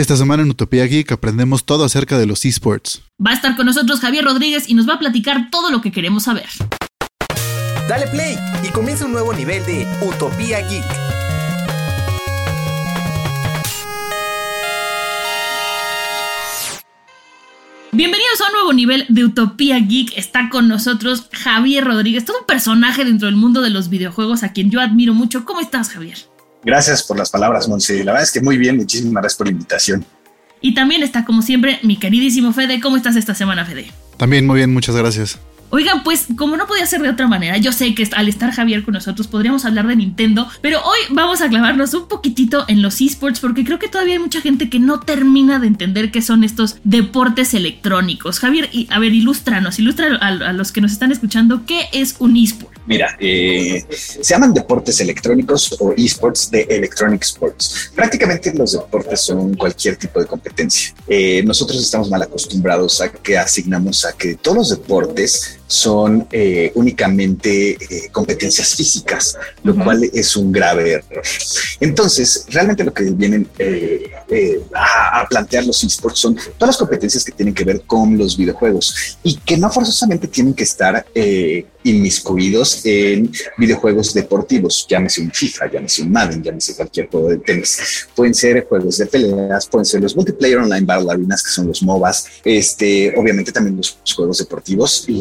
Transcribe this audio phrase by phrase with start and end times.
[0.00, 3.02] Esta semana en Utopía Geek aprendemos todo acerca de los esports.
[3.20, 5.92] Va a estar con nosotros Javier Rodríguez y nos va a platicar todo lo que
[5.92, 6.46] queremos saber.
[7.86, 8.34] Dale play
[8.66, 10.84] y comienza un nuevo nivel de Utopía Geek.
[17.92, 20.16] Bienvenidos a un nuevo nivel de Utopía Geek.
[20.16, 24.54] Está con nosotros Javier Rodríguez, todo un personaje dentro del mundo de los videojuegos a
[24.54, 25.44] quien yo admiro mucho.
[25.44, 26.16] ¿Cómo estás, Javier?
[26.64, 28.04] Gracias por las palabras, Monse.
[28.04, 30.04] La verdad es que muy bien, muchísimas gracias por la invitación.
[30.60, 32.80] Y también está, como siempre, mi queridísimo Fede.
[32.80, 33.90] ¿Cómo estás esta semana, Fede?
[34.18, 35.38] También muy bien, muchas gracias.
[35.72, 38.82] Oigan, pues como no podía ser de otra manera, yo sé que al estar Javier
[38.82, 43.00] con nosotros podríamos hablar de Nintendo, pero hoy vamos a clavarnos un poquitito en los
[43.00, 46.42] esports porque creo que todavía hay mucha gente que no termina de entender qué son
[46.42, 48.40] estos deportes electrónicos.
[48.40, 52.36] Javier, a ver, ilústranos, ilustra a, a los que nos están escuchando qué es un
[52.36, 52.79] esport.
[52.90, 57.92] Mira, eh, se llaman deportes electrónicos o esports de Electronic Sports.
[57.94, 60.92] Prácticamente los deportes son cualquier tipo de competencia.
[61.06, 66.72] Eh, nosotros estamos mal acostumbrados a que asignamos a que todos los deportes son eh,
[66.74, 67.78] únicamente
[68.10, 71.22] competencias físicas, lo cual es un grave error.
[71.78, 73.48] Entonces, realmente lo que vienen
[74.74, 78.36] a, a, plantear los esports son todas las competencias que tienen que ver con los
[78.36, 81.06] videojuegos y que no forzosamente tienen que estar
[81.82, 88.06] inmiscuidos en videojuegos deportivos, llámese un FIFA, llámese un Madden, llámese cualquier juego de tenis.
[88.14, 91.82] Pueden ser juegos de peleas, pueden ser los multiplayer online battle arenas, que son los
[91.82, 95.20] MOBAs, este, obviamente también los juegos deportivos y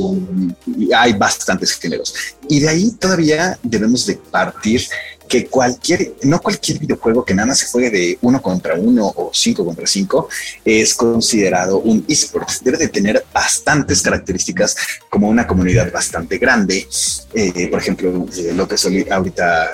[0.95, 2.13] hay bastantes géneros.
[2.47, 4.81] Y de ahí todavía debemos de partir
[5.29, 9.29] que cualquier, no cualquier videojuego que nada más se juegue de uno contra uno o
[9.31, 10.27] cinco contra cinco
[10.65, 12.49] es considerado un esport.
[12.63, 14.75] Debe de tener bastantes características
[15.09, 16.87] como una comunidad bastante grande.
[17.35, 18.75] Eh, por ejemplo, eh, lo que
[19.11, 19.69] ahorita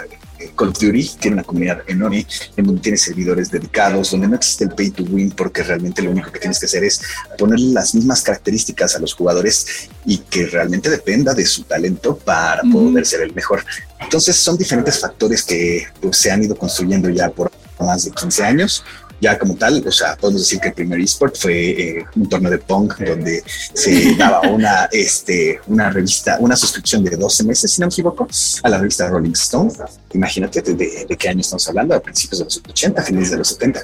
[0.56, 2.26] Call of Duty tiene una comunidad enorme
[2.56, 6.12] en donde tiene servidores dedicados, donde no existe el pay to win porque realmente lo
[6.12, 7.02] único que tienes que hacer es
[7.38, 12.62] ponerle las mismas características a los jugadores y que realmente dependa de su talento para
[12.64, 13.64] poder ser el mejor.
[14.00, 18.44] Entonces son diferentes factores que pues, se han ido construyendo ya por más de 15
[18.44, 18.84] años
[19.22, 22.52] ya como tal, o sea, podemos decir que el primer esport fue eh, un torneo
[22.52, 23.44] de Pong donde
[23.74, 28.28] se daba una, este, una revista, una suscripción de 12 meses, si no me equivoco,
[28.64, 29.72] a la revista Rolling Stone.
[30.14, 33.48] Imagínate de, de qué año estamos hablando, a principios de los 80, finales de los
[33.50, 33.82] 70.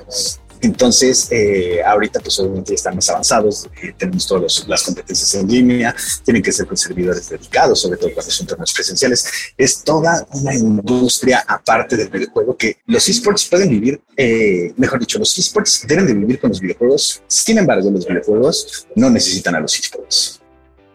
[0.62, 5.48] Entonces, eh, ahorita pues obviamente ya están más avanzados, eh, tenemos todas las competencias en
[5.48, 9.26] línea, tienen que ser con servidores dedicados, sobre todo cuando son torneos presenciales.
[9.58, 15.18] Es toda una industria aparte del videojuego que los esports pueden vivir, eh, mejor dicho,
[15.18, 17.24] los esports deben de vivir con los videojuegos.
[17.28, 20.41] Sin embargo, los videojuegos no necesitan a los esports.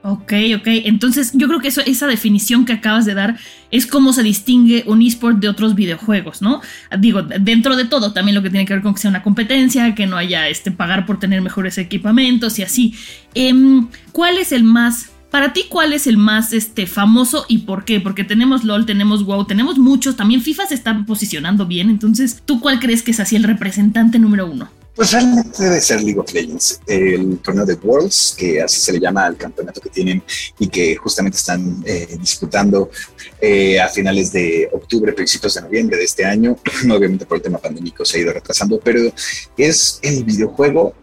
[0.08, 0.68] Ok, ok.
[0.84, 3.38] Entonces yo creo que esa definición que acabas de dar
[3.72, 6.60] es cómo se distingue un esport de otros videojuegos, ¿no?
[6.96, 9.96] Digo, dentro de todo, también lo que tiene que ver con que sea una competencia,
[9.96, 12.94] que no haya este, pagar por tener mejores equipamientos y así.
[13.34, 15.10] Em, ¿Cuál es el más...
[15.32, 17.98] Para ti, ¿cuál es el más este, famoso y por qué?
[17.98, 22.60] Porque tenemos LOL, tenemos WoW, tenemos muchos, también FIFA se está posicionando bien, entonces, ¿tú
[22.60, 24.70] cuál crees que es así el representante número uno?
[24.96, 28.98] Pues realmente debe ser League of Legends, el torneo de Worlds, que así se le
[28.98, 30.22] llama al campeonato que tienen
[30.58, 32.90] y que justamente están eh, disputando
[33.38, 36.56] eh, a finales de octubre, principios de noviembre de este año.
[36.90, 39.12] Obviamente por el tema pandémico se ha ido retrasando, pero
[39.58, 40.94] es el videojuego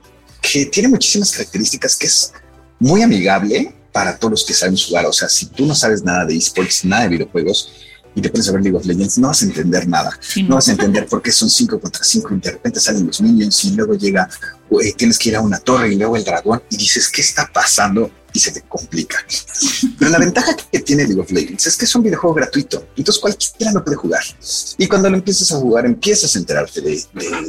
[0.42, 2.34] que tiene muchísimas características, que es
[2.80, 5.06] muy amigable para todos los que saben jugar.
[5.06, 7.72] O sea, si tú no sabes nada de esports, nada de videojuegos,
[8.16, 10.18] y te pones a ver League of Legends, no vas a entender nada.
[10.48, 10.56] no.
[10.56, 13.64] vas a entender por qué son cinco contra cinco y de repente salen los minions
[13.66, 14.30] y luego llega,
[14.82, 17.50] eh, tienes que ir a una torre y luego el dragón y dices, ¿qué está
[17.52, 18.10] pasando?
[18.36, 19.18] Y se te complica.
[20.00, 23.22] Pero la ventaja que tiene League of Legends es que es un videojuego gratuito, entonces
[23.22, 24.24] cualquiera lo puede jugar.
[24.78, 27.04] Y cuando lo empiezas a jugar, empiezas a enterarte de,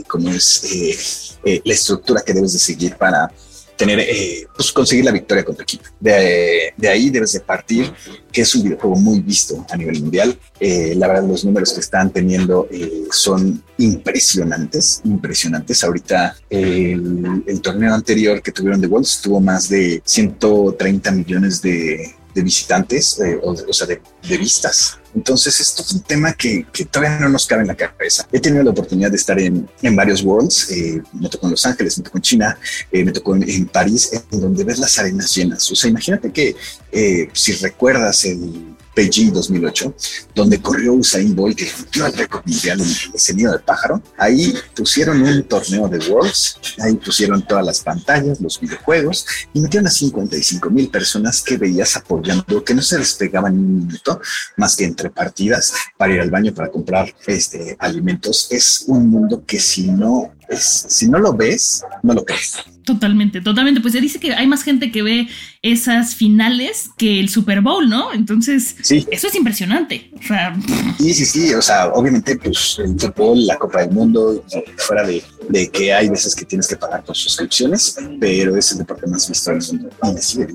[0.06, 0.98] cómo es eh,
[1.44, 3.30] eh, la estructura que debes de seguir para
[3.76, 5.84] tener, eh, pues conseguir la victoria con tu equipo.
[6.00, 7.92] De, ahí debes de partir,
[8.32, 10.38] que es un videojuego muy visto a nivel mundial.
[10.60, 15.82] Eh, la verdad, los números que están teniendo eh, son impresionantes, impresionantes.
[15.84, 23.18] Ahorita el, torneo anterior que tuvieron de Wolves tuvo más de 130 millones de visitantes,
[23.42, 24.00] o, sea, de,
[24.36, 24.98] vistas.
[25.14, 28.26] Entonces, esto es un tema que, todavía no nos cabe en la cabeza.
[28.32, 31.64] He tenido la oportunidad de estar en, en varios Worlds, eh, me tocó en Los
[31.66, 32.58] Ángeles, me tocó en China,
[32.90, 35.70] eh, me tocó en, en, París, en donde ves las arenas llenas.
[35.70, 36.56] O sea, imagínate que
[36.92, 39.94] eh, si recuerdas el Beijing 2008,
[40.34, 44.02] donde corrió Usain Bolt y rompió el récord mundial en nido de pájaro.
[44.18, 49.86] Ahí pusieron un torneo de Worlds, ahí pusieron todas las pantallas, los videojuegos y metieron
[49.86, 54.20] a 55 mil personas que veías apoyando, que no se despegaban ni un minuto
[54.56, 58.48] más que entre partidas para ir al baño para comprar este, alimentos.
[58.50, 62.58] Es un mundo que si no es, si no lo ves, no lo crees.
[62.84, 63.80] Totalmente, totalmente.
[63.80, 65.28] Pues se dice que hay más gente que ve
[65.62, 68.12] esas finales que el Super Bowl, ¿no?
[68.12, 69.06] Entonces, sí.
[69.10, 70.10] eso es impresionante.
[70.18, 70.54] O sea,
[70.98, 71.54] sí, sí, sí.
[71.54, 74.44] O sea, obviamente, pues el fútbol, la Copa del Mundo,
[74.76, 78.78] fuera de, de que hay veces que tienes que pagar por suscripciones, pero es el
[78.78, 79.88] deporte más visto del mundo
[80.18, 80.54] y sigue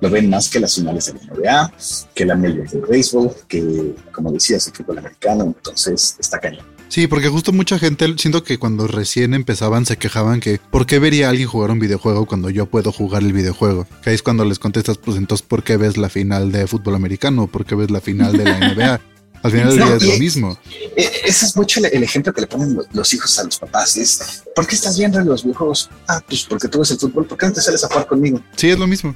[0.00, 1.72] Lo ven más que las finales de la NBA,
[2.12, 5.44] que la Major League Baseball, que, como decías, el fútbol americano.
[5.44, 6.75] Entonces, está cañón.
[6.88, 10.98] Sí, porque justo mucha gente, siento que cuando recién empezaban se quejaban que ¿por qué
[10.98, 13.86] vería a alguien jugar un videojuego cuando yo puedo jugar el videojuego?
[14.02, 16.94] Que ahí es cuando les contestas, pues entonces ¿por qué ves la final de fútbol
[16.94, 17.46] americano?
[17.46, 19.00] ¿Por qué ves la final de la NBA?
[19.42, 20.58] Al final del no, día es lo mismo.
[20.96, 23.96] Ese es mucho el, el, ejemplo que le ponen los hijos a los papás.
[23.96, 25.90] Es, ¿por qué estás viendo los videojuegos?
[26.08, 27.26] Ah, pues porque tú ves el fútbol.
[27.26, 28.40] ¿Por qué no te sales a jugar conmigo?
[28.56, 29.14] Sí, es lo mismo.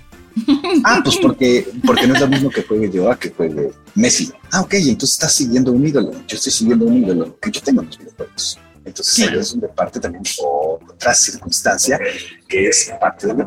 [0.84, 4.30] Ah, pues porque, porque no es lo mismo que juegue yo a que juegue Messi.
[4.50, 6.12] Ah, ok, entonces estás siguiendo un ídolo.
[6.26, 8.58] Yo estoy siguiendo un ídolo que yo tengo en los videojuegos.
[8.84, 9.24] Entonces sí.
[9.24, 12.00] es donde parte también otra circunstancia
[12.48, 13.46] que es parte del.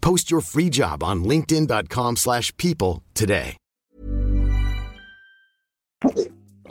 [0.00, 3.56] Post your free job on linkedin.com slash people today.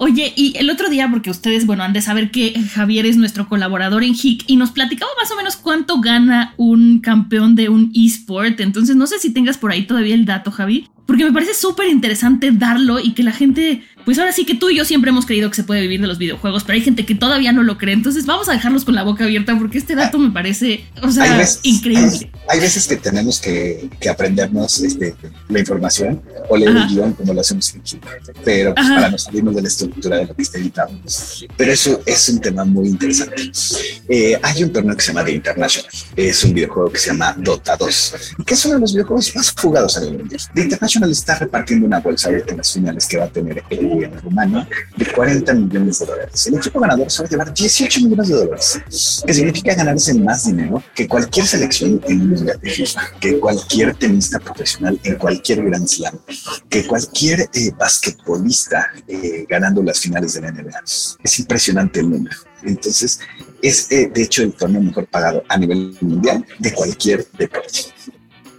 [0.02, 3.50] Oye, y el otro día, porque ustedes, bueno, han de saber que Javier es nuestro
[3.50, 7.92] colaborador en HIC y nos platicaba más o menos cuánto gana un campeón de un
[7.94, 8.62] eSport.
[8.62, 11.90] Entonces, no sé si tengas por ahí todavía el dato, Javi, porque me parece súper
[11.90, 15.27] interesante darlo y que la gente, pues ahora sí que tú y yo siempre hemos
[15.27, 17.77] creído que se puede vivir de los videojuegos, pero hay gente que todavía no lo
[17.77, 17.94] cree.
[17.94, 21.25] Entonces, vamos a dejarlos con la boca abierta porque este dato me parece, o sea,
[21.25, 22.09] hay veces, increíble.
[22.11, 25.13] Hay, hay, veces que tenemos que, que aprendernos este,
[25.47, 26.88] la información o leer Ajá.
[26.88, 28.01] el guion como lo hacemos en Chile,
[28.44, 30.89] pero pues, para no salirnos de la estructura de lo que está editado.
[31.56, 33.51] Pero eso es un tema muy interesante.
[34.07, 37.35] Eh, hay un torneo que se llama The International, es un videojuego que se llama
[37.38, 38.13] Dota 2,
[38.44, 40.41] que es uno de los videojuegos más jugados a nivel mundial.
[40.56, 44.22] The International está repartiendo una bolsa en las finales que va a tener el gobierno
[44.22, 46.48] rumano de 40 millones de dólares.
[46.48, 48.81] El equipo ganador a llevar 18 millones de dólares,
[49.26, 53.95] que significa ganarse más dinero que cualquier selección en un mundial de FIFA, que cualquier
[53.95, 56.18] tenista profesional en cualquier Grand Slam,
[56.69, 60.81] que cualquier eh, basquetbolista eh, ganando las finales de la NBA.
[61.23, 62.35] Es impresionante el número.
[62.64, 63.19] Entonces,
[63.62, 67.94] es eh, de hecho el torneo mejor pagado a nivel mundial de cualquier deporte.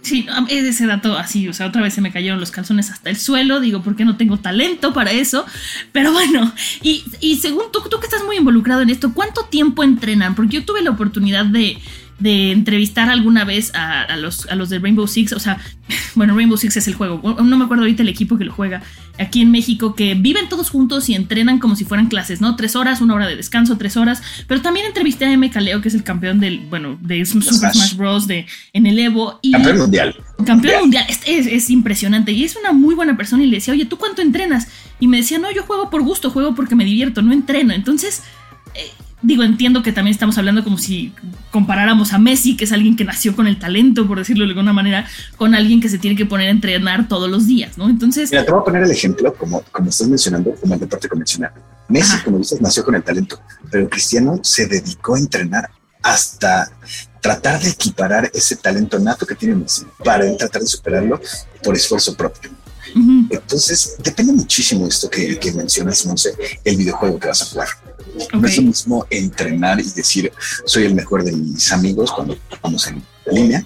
[0.01, 3.11] Sí, es ese dato así, o sea, otra vez se me cayeron los calzones hasta
[3.11, 5.45] el suelo, digo, porque no tengo talento para eso,
[5.91, 9.83] pero bueno, y, y según tú, tú que estás muy involucrado en esto, ¿cuánto tiempo
[9.83, 10.33] entrenan?
[10.33, 11.77] Porque yo tuve la oportunidad de,
[12.21, 15.59] de entrevistar alguna vez a, a, los, a los de Rainbow Six, o sea,
[16.15, 18.81] bueno, Rainbow Six es el juego, no me acuerdo ahorita el equipo que lo juega
[19.19, 22.55] aquí en México, que viven todos juntos y entrenan como si fueran clases, ¿no?
[22.55, 25.49] Tres horas, una hora de descanso, tres horas, pero también entrevisté a M.
[25.49, 28.27] Caleo, que es el campeón del, bueno, de Super Smash, Smash Bros.
[28.27, 29.39] De, en el Evo.
[29.41, 30.15] Y campeón mundial.
[30.45, 33.73] Campeón mundial, es, es, es impresionante y es una muy buena persona y le decía,
[33.73, 34.67] oye, ¿tú cuánto entrenas?
[34.99, 37.73] Y me decía, no, yo juego por gusto, juego porque me divierto, no entreno.
[37.73, 38.23] Entonces...
[38.73, 38.89] Eh,
[39.21, 41.13] digo, entiendo que también estamos hablando como si
[41.51, 44.73] comparáramos a Messi, que es alguien que nació con el talento, por decirlo de alguna
[44.73, 47.89] manera, con alguien que se tiene que poner a entrenar todos los días, ¿no?
[47.89, 48.31] Entonces...
[48.31, 51.51] Mira, te voy a poner el ejemplo, como, como estás mencionando, como el deporte convencional.
[51.87, 52.23] Messi, Ajá.
[52.23, 55.69] como dices, nació con el talento, pero Cristiano se dedicó a entrenar
[56.01, 56.71] hasta
[57.21, 61.21] tratar de equiparar ese talento nato que tiene Messi para tratar de superarlo
[61.63, 62.49] por esfuerzo propio.
[63.29, 67.67] Entonces, depende muchísimo de esto que, que mencionas, Monse, el videojuego que vas a jugar.
[68.33, 70.31] No es lo mismo entrenar y decir,
[70.65, 73.63] soy el mejor de mis amigos cuando vamos en línea,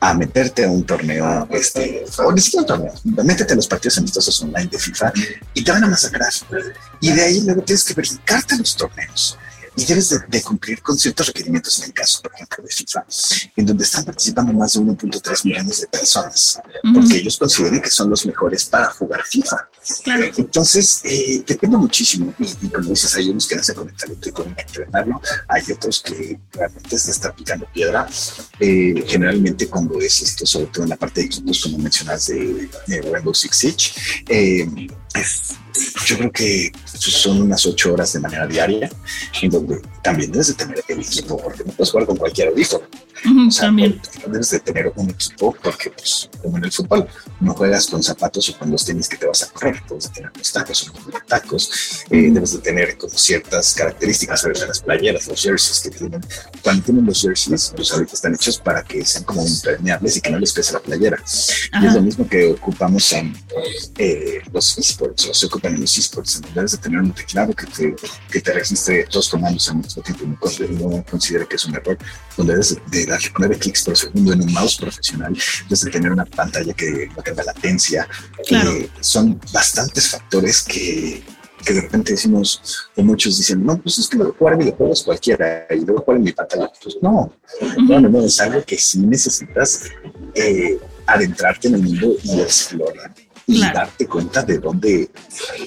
[0.00, 3.98] a meterte a un torneo, este, o ni siquiera un torneo, métete a los partidos
[3.98, 5.12] amistosos online de FIFA
[5.54, 6.32] y te van a masacrar.
[7.00, 9.38] Y de ahí luego tienes que verificarte a los torneos
[9.76, 13.04] y debes de, cumplir con ciertos requerimientos en el caso, por ejemplo, de FIFA,
[13.56, 16.60] en donde están participando más de 1.3 millones de personas,
[16.94, 19.68] porque ellos consideran que son los mejores para jugar FIFA.
[20.36, 22.34] Entonces, eh, depende muchísimo.
[22.38, 26.38] Y, como dices, hay unos que no se conectan y con entrenarlo, hay otros que
[26.52, 28.08] realmente se están picando piedra.
[28.58, 32.68] Eh, generalmente, cuando es esto, sobre todo en la parte de equipos, como mencionas de,
[33.12, 33.92] Rainbow Six Siege,
[34.28, 34.88] eh,
[36.06, 38.90] yo creo que son unas ocho horas de manera diaria,
[39.42, 42.86] en donde también debes de tener el equipo, porque no puedes jugar con cualquier audífono.
[43.58, 44.00] también.
[44.26, 47.08] Debes de tener un equipo, porque, pues, como en el fútbol,
[47.40, 50.10] no juegas con zapatos o con los tenis que te vas a correr, debes de
[50.10, 54.80] tener los tacos o los tacos, eh, debes de tener como ciertas características sobre las
[54.80, 56.20] playeras, los jerseys que tienen.
[56.62, 60.30] Cuando tienen los jerseys, pues ahorita están hechos para que sean como impermeables y que
[60.30, 61.22] no les pese la playera.
[61.82, 63.36] Y es lo mismo que ocupamos en
[63.98, 67.66] eh, los esports, o se ocupan en los esports, debes de tener un teclado que
[67.66, 67.94] te,
[68.30, 71.98] que te registre dos comandos al mismo tiempo, no, no considere que es un error,
[72.36, 76.12] donde debes de darle nueve clics por segundo en un mouse profesional, debes de tener
[76.12, 78.08] una pantalla que no tenga latencia.
[78.48, 81.22] Eh, son bastantes factores que,
[81.64, 85.84] que de repente decimos, o muchos dicen, no, pues es que jugar videojuegos cualquiera y
[85.84, 86.70] luego jugar en mi pantalla.
[86.82, 87.32] Pues no,
[87.88, 89.84] no, no, es algo que sí necesitas
[90.34, 93.12] eh, adentrarte en el mundo y explorar
[93.46, 95.10] y darte cuenta de dónde,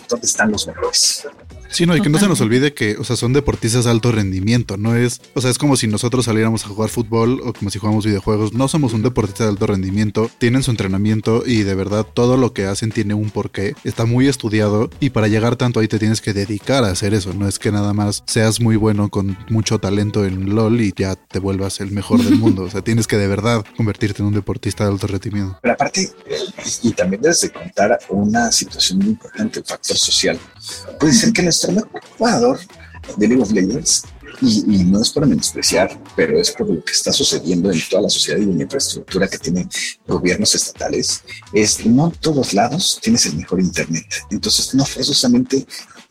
[0.08, 1.28] dónde están los mejores.
[1.72, 4.12] Sí, no, y que no se nos olvide que, o sea, son deportistas de alto
[4.12, 7.70] rendimiento, no es, o sea, es como si nosotros saliéramos a jugar fútbol o como
[7.70, 11.76] si jugamos videojuegos, no somos un deportista de alto rendimiento, tienen su entrenamiento y de
[11.76, 15.80] verdad todo lo que hacen tiene un porqué, está muy estudiado y para llegar tanto
[15.80, 18.76] ahí te tienes que dedicar a hacer eso, no es que nada más seas muy
[18.76, 22.70] bueno con mucho talento en LOL y ya te vuelvas el mejor del mundo, o
[22.70, 25.58] sea, tienes que de verdad convertirte en un deportista de alto rendimiento.
[25.62, 26.10] Pero aparte,
[26.84, 30.40] y también debes de contar una situación muy importante, factor social.
[31.00, 31.74] Puede ser que nuestro
[32.18, 32.60] jugador
[33.18, 34.04] de League of Legends,
[34.42, 38.10] y, no es para menospreciar, pero es por lo que está sucediendo en toda la
[38.10, 39.70] sociedad y en la infraestructura que tienen
[40.08, 44.06] gobiernos estatales, es no todos lados tienes el mejor internet.
[44.32, 45.66] Entonces, no forzosamente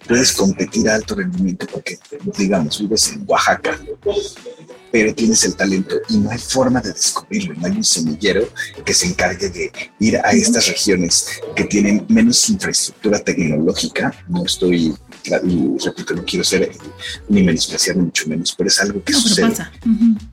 [0.07, 1.99] puedes competir a alto rendimiento porque,
[2.37, 3.79] digamos, vives en Oaxaca
[4.91, 8.49] pero tienes el talento y no hay forma de descubrirlo, no hay un semillero
[8.85, 14.15] que se encargue de ir a estas regiones que tienen menos infraestructura tecnológica.
[14.29, 14.95] No estoy,
[15.85, 16.71] repito, no quiero ser
[17.29, 19.53] ni menospreciar ni mucho menos, pero es algo que sucede.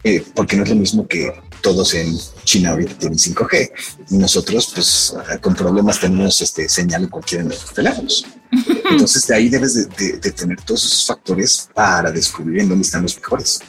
[0.04, 3.72] Eh, porque no es lo mismo que todos en China ahorita tienen 5G
[4.12, 8.26] y nosotros, pues, con problemas tenemos este señal en cualquiera de nuestros teléfonos.
[8.92, 13.16] Entonces, de ahí debes de, tener todos esos factores para descubrir en dónde están los
[13.16, 13.62] mejores.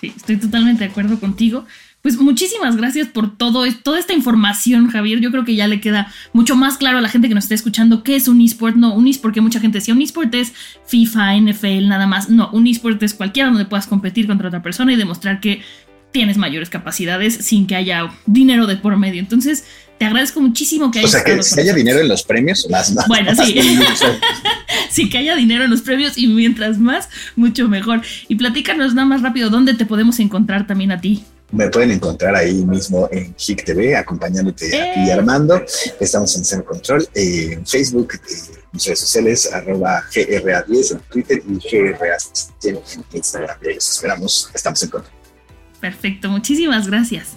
[0.00, 1.64] Sí, estoy totalmente de acuerdo contigo.
[2.02, 5.18] Pues muchísimas gracias por todo, toda esta información, Javier.
[5.18, 7.56] Yo creo que ya le queda mucho más claro a la gente que nos está
[7.56, 8.76] escuchando qué es un eSport.
[8.76, 10.52] No, un eSport, que mucha gente decía, un eSport es
[10.86, 12.30] FIFA, NFL, nada más.
[12.30, 15.62] No, un eSport es cualquiera donde puedas competir contra otra persona y demostrar que
[16.16, 19.20] tienes mayores capacidades sin que haya dinero de por medio.
[19.20, 19.64] Entonces,
[19.98, 21.10] te agradezco muchísimo que hayas.
[21.10, 22.90] O sea, que si haya dinero en los premios, más.
[22.94, 23.60] más bueno, sí.
[24.90, 28.00] sí, que haya dinero en los premios y mientras más, mucho mejor.
[28.28, 31.22] Y platícanos nada más rápido, ¿dónde te podemos encontrar también a ti?
[31.52, 35.12] Me pueden encontrar ahí mismo en HIC TV, acompañándote a ti, ¡Eh!
[35.12, 35.62] Armando.
[36.00, 41.42] Estamos en Cero Control, eh, en Facebook, eh, en redes sociales, arroba GRA10 en Twitter
[41.46, 42.78] y GRA10 en
[43.12, 43.58] Instagram.
[43.62, 45.15] Y los esperamos, estamos en control.
[45.86, 47.36] Perfecto, muchísimas gracias.